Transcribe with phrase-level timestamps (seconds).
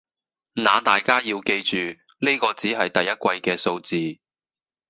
[0.53, 4.17] 那大家要記住，呢個只係第一季嘅數字